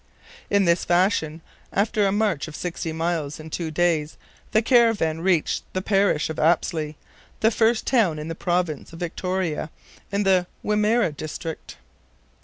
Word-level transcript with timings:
In 0.49 0.65
this 0.65 0.83
fashion, 0.83 1.41
after 1.71 2.07
a 2.07 2.11
march 2.11 2.47
of 2.47 2.55
sixty 2.55 2.91
miles 2.91 3.39
in 3.39 3.51
two 3.51 3.69
days, 3.69 4.17
the 4.51 4.63
caravan 4.63 5.21
reached 5.21 5.61
the 5.73 5.81
parish 5.83 6.27
of 6.27 6.39
Apsley, 6.39 6.97
the 7.41 7.51
first 7.51 7.85
town 7.85 8.17
in 8.17 8.27
the 8.27 8.33
Province 8.33 8.93
of 8.93 8.99
Victoria 8.99 9.69
in 10.11 10.23
the 10.23 10.47
Wimerra 10.65 11.11
district. 11.15 11.77